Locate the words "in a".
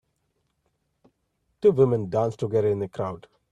2.69-2.89